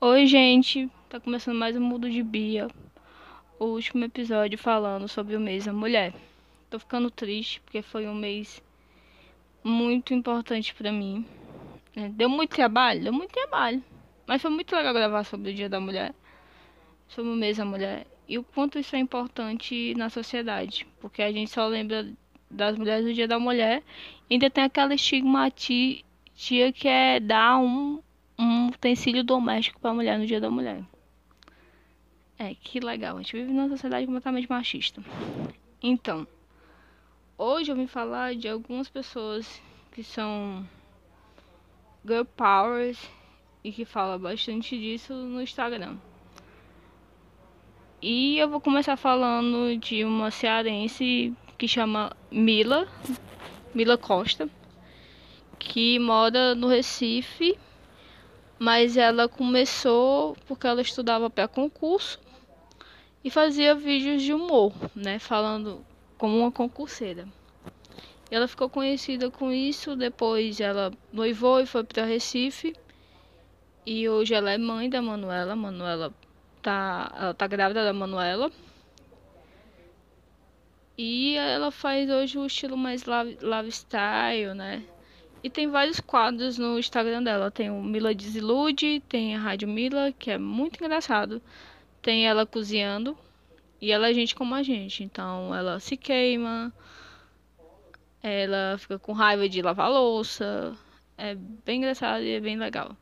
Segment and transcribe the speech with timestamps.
[0.00, 2.68] Oi, gente, tá começando mais um Mundo de Bia.
[3.58, 6.12] O último episódio falando sobre o mês da mulher.
[6.70, 8.62] Tô ficando triste porque foi um mês
[9.62, 11.26] muito importante pra mim.
[11.94, 13.82] É, Deu muito trabalho, deu muito trabalho.
[14.26, 16.14] Mas foi muito legal gravar sobre o Dia da Mulher,
[17.08, 21.30] sobre o mês da mulher e o quanto isso é importante na sociedade, porque a
[21.30, 22.10] gente só lembra
[22.52, 23.82] das mulheres no Dia da Mulher,
[24.30, 26.02] ainda tem aquela estigmatia
[26.72, 28.00] que é dar um
[28.38, 30.82] um utensílio doméstico para a mulher no Dia da Mulher.
[32.38, 33.16] É, que legal.
[33.16, 35.02] A gente vive numa sociedade completamente machista.
[35.82, 36.26] Então,
[37.38, 39.62] hoje eu vim falar de algumas pessoas
[39.92, 40.66] que são
[42.04, 42.98] girl powers
[43.62, 45.96] e que falam bastante disso no Instagram.
[48.00, 51.32] E eu vou começar falando de uma cearense
[51.62, 52.88] que chama Mila,
[53.72, 54.50] Mila Costa,
[55.60, 57.56] que mora no Recife
[58.58, 62.18] mas ela começou porque ela estudava para concurso
[63.22, 65.86] e fazia vídeos de humor, né, falando
[66.18, 67.28] como uma concurseira.
[68.28, 72.74] Ela ficou conhecida com isso, depois ela noivou e foi para Recife.
[73.86, 76.12] E hoje ela é mãe da Manuela, Manuela
[76.60, 78.50] tá, ela tá grávida da Manuela.
[80.96, 84.82] E ela faz hoje o estilo mais lifestyle, né?
[85.42, 87.50] E tem vários quadros no Instagram dela.
[87.50, 91.42] Tem o Mila Desilude, tem a Rádio Mila, que é muito engraçado.
[92.00, 93.16] Tem ela cozinhando.
[93.80, 95.02] E ela é gente como a gente.
[95.02, 96.72] Então ela se queima.
[98.22, 100.76] Ela fica com raiva de lavar louça.
[101.16, 102.96] É bem engraçado e é bem legal.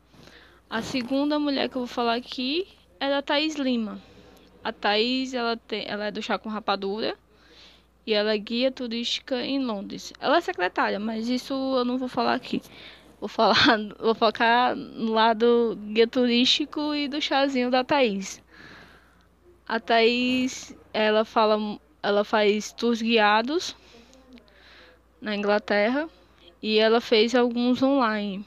[0.69, 2.67] A segunda mulher que eu vou falar aqui
[2.99, 4.01] é a Thaís Lima.
[4.63, 7.17] A Thaís, ela, tem, ela é do Chá com Rapadura
[8.05, 10.13] e ela é guia turística em Londres.
[10.19, 12.61] Ela é secretária, mas isso eu não vou falar aqui.
[13.19, 13.55] Vou falar,
[13.99, 18.41] vou focar no lado guia turístico e do chazinho da Thaís.
[19.67, 23.75] A Thaís, ela fala, ela faz tours guiados
[25.21, 26.09] na Inglaterra
[26.61, 28.45] e ela fez alguns online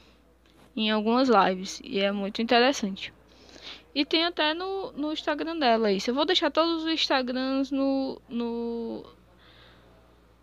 [0.76, 3.12] em algumas lives e é muito interessante.
[3.94, 6.10] E tem até no, no Instagram dela isso.
[6.10, 9.04] Eu vou deixar todos os Instagrams no, no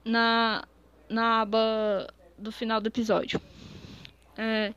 [0.04, 0.64] na,
[1.10, 2.08] na aba
[2.38, 3.40] do final do episódio.
[4.38, 4.74] É,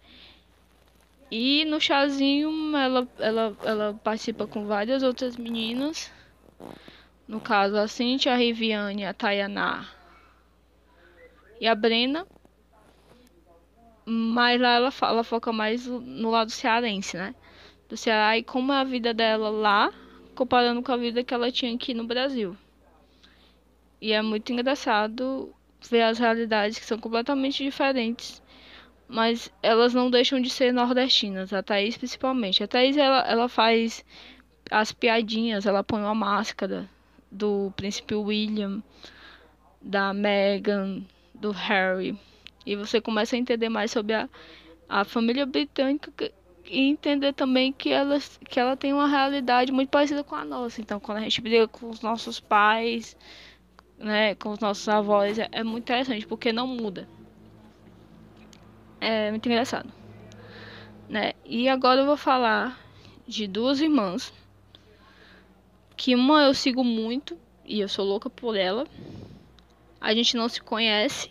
[1.31, 6.13] e no chazinho ela, ela, ela participa com várias outras meninas.
[7.27, 9.89] No caso, a Cintia, a Riviane, a Tayaná
[11.61, 12.27] e a Brena.
[14.07, 17.35] Mas lá ela, ela foca mais no lado cearense, né?
[17.89, 19.91] Do Ceará e como é a vida dela lá,
[20.35, 22.57] comparando com a vida que ela tinha aqui no Brasil.
[24.05, 25.51] E é muito engraçado
[25.89, 28.43] ver as realidades que são completamente diferentes.
[29.09, 32.63] Mas elas não deixam de ser nordestinas, a Thaís principalmente.
[32.63, 34.05] A Thaís ela, ela faz
[34.71, 36.87] as piadinhas, ela põe uma máscara
[37.33, 38.83] do príncipe William,
[39.81, 41.03] da Meghan,
[41.35, 42.15] do Harry.
[42.67, 44.29] E você começa a entender mais sobre a,
[44.87, 46.31] a família britânica
[46.67, 48.19] e entender também que ela,
[48.51, 50.83] que ela tem uma realidade muito parecida com a nossa.
[50.83, 53.17] Então, quando a gente briga com os nossos pais,
[54.05, 57.09] né, com os nossos avós é, é muito interessante porque não muda.
[59.01, 59.91] É muito engraçado.
[61.09, 61.33] Né?
[61.45, 62.79] E agora eu vou falar
[63.27, 64.33] de duas irmãs
[65.97, 68.87] que uma eu sigo muito e eu sou louca por ela.
[70.01, 71.31] A gente não se conhece.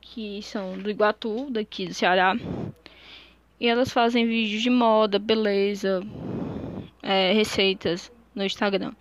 [0.00, 2.34] Que são do Iguatu, daqui do Ceará.
[3.60, 6.00] E elas fazem vídeos de moda, beleza,
[7.02, 8.94] é, receitas no Instagram.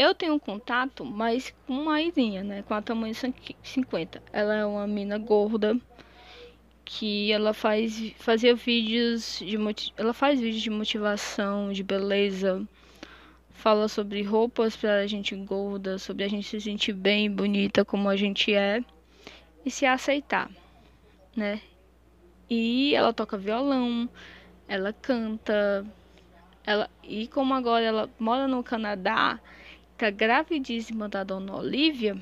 [0.00, 2.62] Eu tenho um contato, mas com a Izinha, né?
[2.62, 4.22] Com a tamanho 50.
[4.32, 5.78] Ela é uma mina gorda
[6.86, 9.58] que ela faz fazia vídeos de
[9.98, 12.66] ela faz vídeos de motivação, de beleza,
[13.50, 18.08] fala sobre roupas para a gente gorda, sobre a gente se sentir bem, bonita como
[18.08, 18.82] a gente é
[19.66, 20.50] e se aceitar,
[21.36, 21.60] né?
[22.48, 24.08] E ela toca violão,
[24.66, 25.84] ela canta,
[26.64, 29.38] ela e como agora ela mora no Canadá,
[30.00, 32.16] tá gravidíssima da dona Olivia.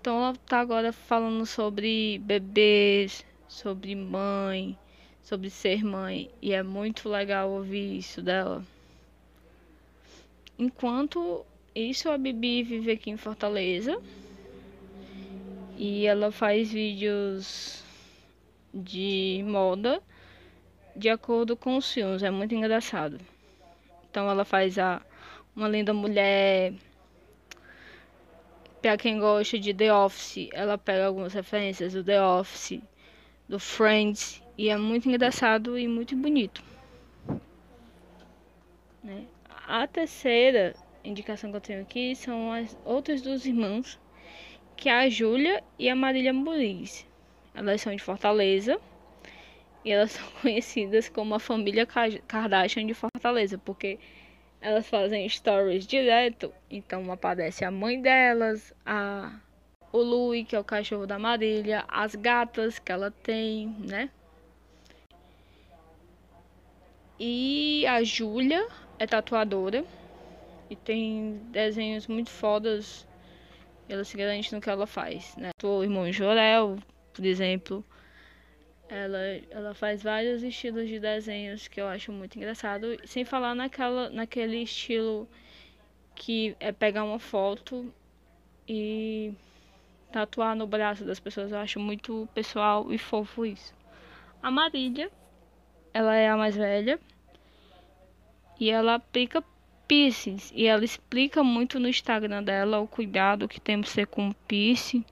[0.00, 4.74] Então ela tá agora falando sobre bebês, sobre mãe,
[5.22, 6.30] sobre ser mãe.
[6.40, 8.64] E é muito legal ouvir isso dela.
[10.58, 11.44] Enquanto
[11.74, 14.00] isso, a Bibi vive aqui em Fortaleza.
[15.76, 17.84] E ela faz vídeos
[18.72, 20.02] de moda
[20.96, 22.22] de acordo com os filmes.
[22.22, 23.20] É muito engraçado.
[24.10, 25.02] Então ela faz a
[25.58, 26.72] uma linda mulher
[28.80, 32.80] Pra quem gosta de The Office, ela pega algumas referências do The Office,
[33.48, 36.62] do Friends, e é muito engraçado e muito bonito.
[39.02, 39.26] Né?
[39.66, 43.98] A terceira indicação que eu tenho aqui são as outras duas irmãs,
[44.76, 47.04] que é a Júlia e a Marília Muniz.
[47.52, 48.80] Elas são de Fortaleza
[49.84, 53.98] e elas são conhecidas como a família Kardashian de Fortaleza, porque
[54.60, 59.40] elas fazem stories direto, então aparece a mãe delas, a
[59.90, 64.10] o Louis, que é o cachorro da Marília, as gatas que ela tem, né?
[67.18, 68.68] E a Júlia
[68.98, 69.84] é tatuadora
[70.70, 73.06] e tem desenhos muito fodas.
[73.88, 75.50] Ela se garante no que ela faz, né?
[75.62, 76.76] O irmão Jorel,
[77.14, 77.84] por exemplo,
[78.88, 79.18] ela,
[79.50, 82.96] ela faz vários estilos de desenhos que eu acho muito engraçado.
[83.04, 85.28] Sem falar naquela, naquele estilo
[86.14, 87.92] que é pegar uma foto
[88.66, 89.32] e
[90.10, 91.52] tatuar no braço das pessoas.
[91.52, 93.74] Eu acho muito pessoal e fofo isso.
[94.42, 95.10] A Marília,
[95.92, 96.98] ela é a mais velha.
[98.58, 99.44] E ela aplica
[99.86, 100.50] piercings.
[100.54, 105.04] E ela explica muito no Instagram dela o cuidado que temos que ter com piercing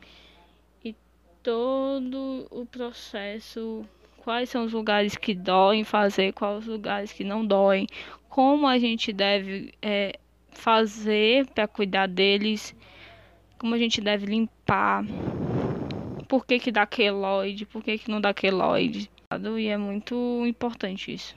[1.47, 3.85] todo o processo,
[4.17, 7.87] quais são os lugares que doem fazer, quais os lugares que não doem,
[8.29, 10.19] como a gente deve é,
[10.51, 12.75] fazer para cuidar deles,
[13.59, 15.05] como a gente deve limpar,
[16.27, 19.09] por que, que dá queloide, por que, que não dá queloide.
[19.57, 21.37] E é muito importante isso.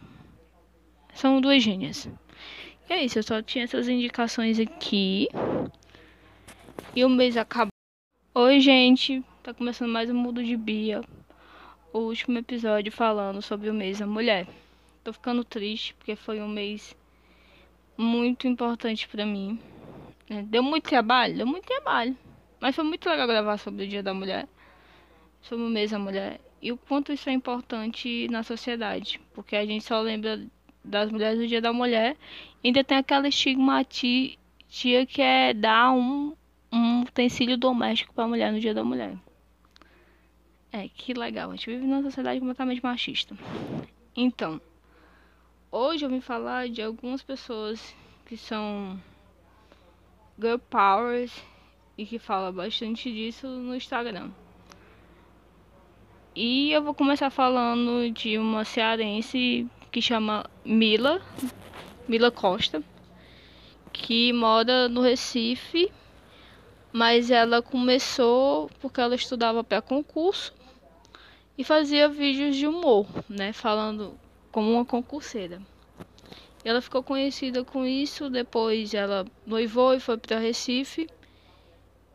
[1.13, 2.09] São duas gênias.
[2.89, 5.29] E é isso, eu só tinha essas indicações aqui.
[6.95, 7.69] E o mês acabou.
[8.33, 9.23] Oi, gente.
[9.49, 11.01] Tá começando mais um Mundo de Bia.
[11.91, 14.47] O último episódio falando sobre o mês da mulher.
[15.03, 16.95] Tô ficando triste porque foi um mês
[17.97, 19.59] muito importante para mim.
[20.29, 21.35] É, deu muito trabalho?
[21.35, 22.15] Deu muito trabalho.
[22.59, 24.47] Mas foi muito legal gravar sobre o Dia da Mulher.
[25.41, 26.39] Sobre o mês da mulher.
[26.61, 29.19] E o quanto isso é importante na sociedade.
[29.33, 30.45] Porque a gente só lembra
[30.85, 32.15] das mulheres do Dia da Mulher.
[32.63, 34.37] Ainda tem aquela estigmatia
[35.07, 36.35] que é dar um,
[36.71, 39.17] um utensílio doméstico para a mulher no Dia da Mulher.
[40.71, 41.49] É, que legal.
[41.49, 43.35] A gente vive numa sociedade completamente machista.
[44.15, 44.61] Então,
[45.71, 47.95] hoje eu vim falar de algumas pessoas
[48.25, 49.01] que são
[50.39, 51.43] girl powers
[51.97, 54.29] e que falam bastante disso no Instagram.
[56.35, 61.19] E eu vou começar falando de uma cearense que chama Mila,
[62.07, 62.83] Mila Costa,
[63.91, 65.91] que mora no Recife,
[66.93, 70.58] mas ela começou porque ela estudava para concurso
[71.59, 74.17] e fazia vídeos de humor, né, falando
[74.49, 75.61] como uma concurseira.
[76.63, 81.09] Ela ficou conhecida com isso, depois ela noivou e foi para Recife.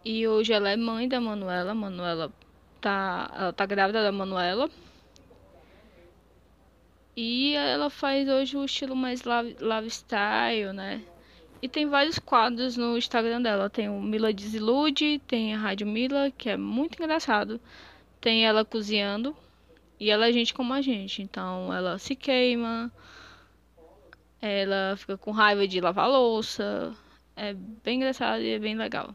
[0.03, 1.75] E hoje ela é mãe da Manuela.
[1.75, 2.33] Manuela
[2.81, 4.71] tá, ela tá grávida da Manuela.
[7.15, 11.03] E ela faz hoje o estilo mais love, style, né?
[11.61, 13.69] E tem vários quadros no Instagram dela.
[13.69, 17.61] Tem o Mila Desilude, tem a Rádio Mila, que é muito engraçado.
[18.25, 19.37] Tem ela cozinhando.
[20.01, 21.21] E ela é gente como a gente.
[21.21, 22.91] Então ela se queima.
[24.41, 26.97] Ela fica com raiva de lavar louça.
[27.37, 29.15] É bem engraçado e é bem legal.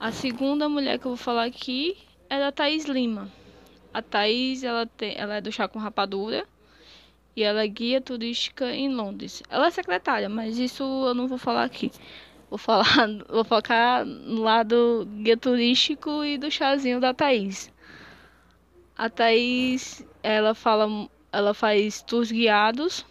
[0.00, 1.96] A segunda mulher que eu vou falar aqui
[2.28, 3.30] é da Thaís Lima.
[3.92, 6.44] A Thaís, ela, tem, ela é do Chá com Rapadura.
[7.36, 9.44] E ela é guia turística em Londres.
[9.48, 11.92] Ela é secretária, mas isso eu não vou falar aqui.
[12.50, 12.84] Vou falar,
[13.30, 17.72] vou focar no lado guia turístico e do chazinho da Thaís.
[18.96, 23.04] A Thaís, ela fala, ela faz tours guiados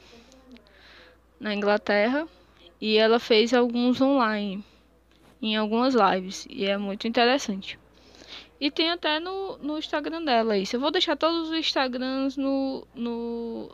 [1.40, 2.28] na Inglaterra
[2.80, 4.64] e ela fez alguns online
[5.42, 7.78] em algumas lives e é muito interessante.
[8.62, 10.78] E tem até no, no Instagram dela isso.
[10.78, 13.70] Eu vou deixar todos os Instagrams no, no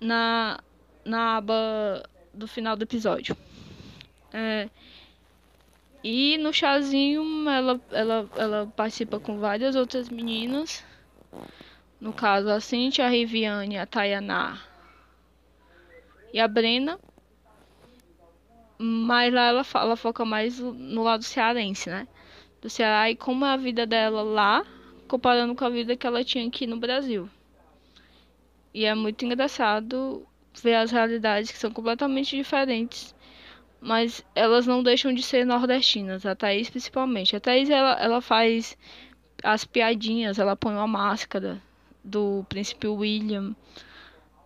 [0.00, 0.60] na,
[1.04, 3.36] na aba do final do episódio.
[4.32, 4.68] É,
[6.02, 10.84] e no chazinho ela, ela, ela participa com várias outras meninas.
[12.00, 14.58] No caso, a Cintia, a Riviane, a Tayaná
[16.32, 16.98] e a Brena.
[18.78, 22.08] Mas lá ela, ela foca mais no lado cearense, né?
[22.62, 24.64] Do Ceará e como é a vida dela lá,
[25.06, 27.28] comparando com a vida que ela tinha aqui no Brasil.
[28.72, 30.26] E é muito engraçado
[30.62, 33.14] ver as realidades que são completamente diferentes
[33.80, 37.34] mas elas não deixam de ser nordestinas, a Thaís principalmente.
[37.34, 38.76] A Thaís, ela, ela faz
[39.42, 41.60] as piadinhas, ela põe uma máscara
[42.04, 43.54] do príncipe William,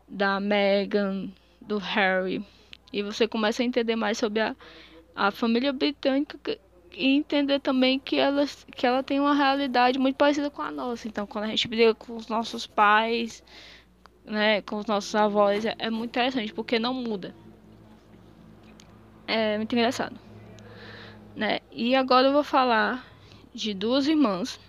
[0.09, 2.45] da Meghan, do Harry.
[2.93, 4.55] E você começa a entender mais sobre a,
[5.17, 6.39] a família britânica,
[6.97, 8.45] e entender também que ela,
[8.77, 11.09] que ela tem uma realidade muito parecida com a nossa.
[11.09, 13.43] Então, quando a gente briga com os nossos pais,
[14.25, 17.35] né, com os nossos avós, é, é muito interessante, porque não muda.
[19.27, 20.19] É muito engraçado.
[21.35, 21.61] Né?
[21.71, 23.05] E agora eu vou falar
[23.53, 24.61] de duas irmãs,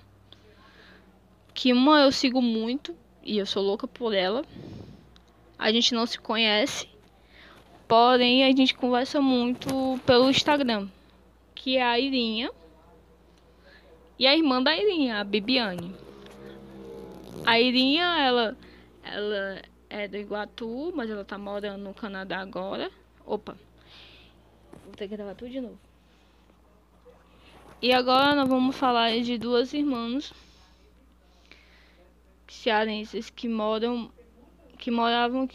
[1.54, 4.44] que uma eu sigo muito, e eu sou louca por ela.
[5.58, 6.88] A gente não se conhece,
[7.88, 10.88] porém a gente conversa muito pelo Instagram
[11.66, 12.52] que é a Irinha.
[14.20, 15.96] E a irmã da Irinha, a Bibiane.
[17.44, 18.58] A Irinha, ela,
[19.04, 22.92] ela é do Iguatu, mas ela tá morando no Canadá agora.
[23.26, 23.58] Opa,
[24.96, 25.80] ter que gravar tudo de novo.
[27.82, 30.34] E agora nós vamos falar de duas irmãs
[32.48, 34.12] cearenses que moram,
[34.78, 35.48] que moravam.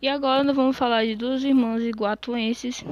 [0.00, 2.84] E agora nós vamos falar de duas irmãs iguatuenses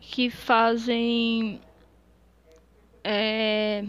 [0.00, 1.60] que fazem
[3.02, 3.84] é...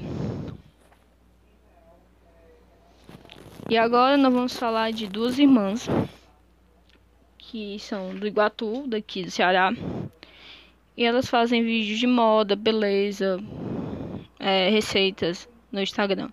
[3.69, 5.87] E agora nós vamos falar de duas irmãs
[7.49, 9.71] que são do Iguatu, daqui do Ceará.
[10.97, 13.37] E elas fazem vídeos de moda, beleza,
[14.39, 16.29] é, receitas no Instagram.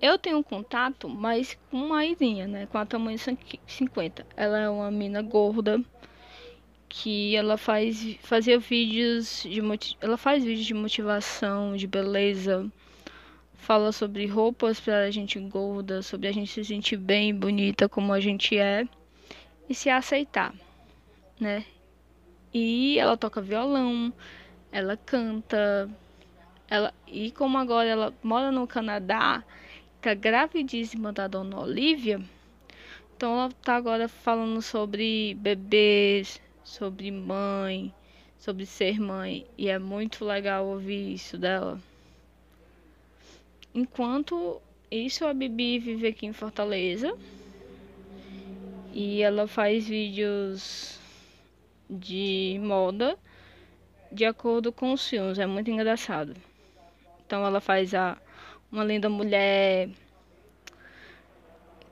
[0.00, 2.66] Eu tenho um contato, mas com a Irinha, né?
[2.66, 3.18] Com a tamanho
[3.66, 4.26] 50.
[4.36, 5.80] Ela é uma mina gorda
[6.88, 9.60] que ela faz fazia vídeos de
[10.00, 12.70] ela faz vídeos de motivação, de beleza,
[13.54, 18.12] fala sobre roupas para a gente gorda, sobre a gente se sentir bem, bonita como
[18.12, 18.86] a gente é
[19.68, 20.54] e se aceitar,
[21.40, 21.64] né?
[22.52, 24.12] E ela toca violão,
[24.70, 25.88] ela canta,
[26.68, 29.42] ela e como agora ela mora no Canadá,
[30.00, 32.20] tá gravidíssima da dona Olivia,
[33.16, 37.92] então ela tá agora falando sobre bebês, sobre mãe,
[38.38, 41.80] sobre ser mãe, e é muito legal ouvir isso dela.
[43.74, 47.16] Enquanto isso, a Bibi vive aqui em Fortaleza
[48.94, 51.00] e ela faz vídeos
[51.90, 53.18] de moda
[54.10, 56.34] de acordo com os filmes, é muito engraçado.
[57.26, 58.16] Então ela faz a
[58.70, 59.88] uma linda mulher.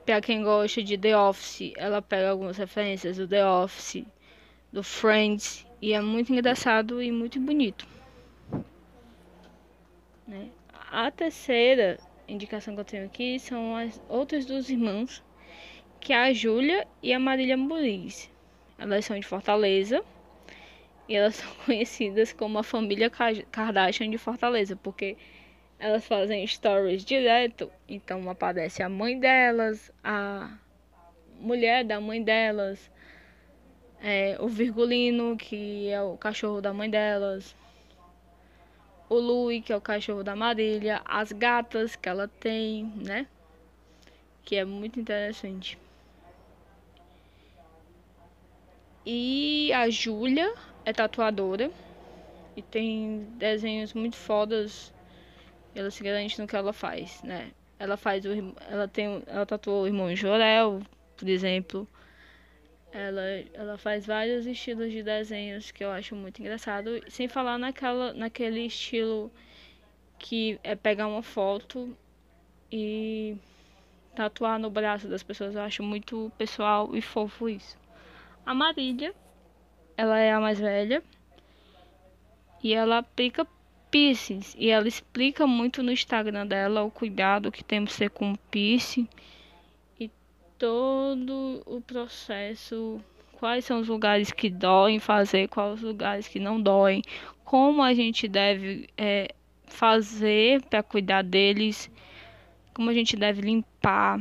[0.06, 4.04] Para quem gosta de The Office, ela pega algumas referências do The Office
[4.72, 7.84] do Friends e é muito engraçado e muito bonito.
[10.26, 10.50] Né?
[10.90, 15.22] A terceira indicação que eu tenho aqui são as outras duas irmãs,
[16.02, 18.28] que é a Júlia e a Marília Muniz.
[18.76, 20.02] Elas são de Fortaleza
[21.08, 25.16] e elas são conhecidas como a família Kardashian de Fortaleza, porque
[25.78, 30.58] elas fazem stories direto, então aparece a mãe delas, a
[31.40, 32.90] mulher da mãe delas,
[34.02, 37.54] é, o Virgulino, que é o cachorro da mãe delas,
[39.08, 43.26] o Lui, que é o cachorro da Marília, as gatas que ela tem, né?
[44.44, 45.81] Que é muito interessante.
[49.04, 50.52] E a Júlia
[50.84, 51.70] é tatuadora
[52.56, 54.92] e tem desenhos muito fodas.
[55.74, 57.50] Ela se garante no que ela faz, né?
[57.78, 58.30] Ela faz o
[58.70, 60.82] ela tem ela tatuou o irmão Jorel,
[61.16, 61.88] por exemplo.
[62.92, 63.22] Ela,
[63.54, 68.66] ela faz vários estilos de desenhos que eu acho muito engraçado, sem falar naquela, naquele
[68.66, 69.32] estilo
[70.18, 71.96] que é pegar uma foto
[72.70, 73.34] e
[74.14, 75.54] tatuar no braço das pessoas.
[75.54, 77.81] Eu acho muito pessoal e fofo isso.
[78.44, 79.14] A Marília,
[79.96, 81.02] ela é a mais velha
[82.62, 83.46] e ela aplica
[83.90, 88.34] piercings e ela explica muito no Instagram dela o cuidado que temos que ter com
[88.50, 89.08] piercing
[90.62, 93.00] todo o processo,
[93.32, 97.02] quais são os lugares que doem fazer, quais os lugares que não doem,
[97.44, 99.34] como a gente deve é,
[99.66, 101.90] fazer para cuidar deles,
[102.72, 104.20] como a gente deve limpar,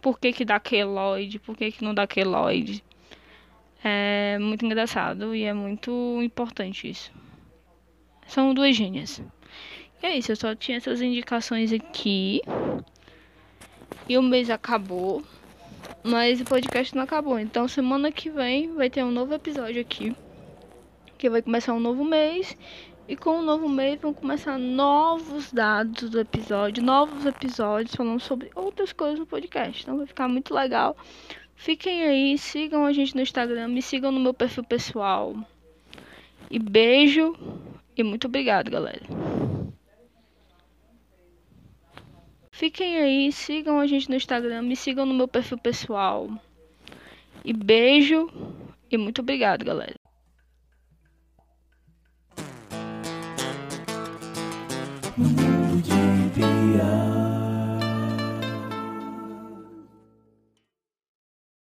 [0.00, 2.82] por que, que dá queloide, por que, que não dá queloide.
[3.82, 7.10] É muito engraçado e é muito importante isso.
[8.26, 9.22] São duas gênias.
[10.02, 12.42] E é isso, eu só tinha essas indicações aqui.
[14.08, 15.22] E o mês acabou.
[16.02, 17.38] Mas o podcast não acabou.
[17.38, 20.14] Então semana que vem vai ter um novo episódio aqui.
[21.18, 22.56] Que vai começar um novo mês.
[23.08, 28.52] E com o novo mês vão começar novos dados do episódio, novos episódios falando sobre
[28.54, 29.82] outras coisas no podcast.
[29.82, 30.96] Então vai ficar muito legal.
[31.60, 35.36] Fiquem aí, sigam a gente no Instagram, me sigam no meu perfil pessoal.
[36.50, 37.36] E beijo
[37.94, 39.02] e muito obrigado, galera.
[42.50, 46.30] Fiquem aí, sigam a gente no Instagram, me sigam no meu perfil pessoal.
[47.44, 48.30] E beijo
[48.90, 50.00] e muito obrigado, galera.